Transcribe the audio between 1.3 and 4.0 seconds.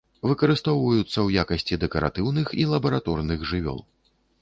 якасці дэкаратыўных і лабараторных жывёл.